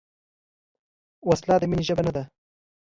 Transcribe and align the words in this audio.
وسله 1.29 1.55
د 1.59 1.63
مینې 1.69 1.83
ژبه 1.87 2.03
نه 2.07 2.11
ده 2.15 2.23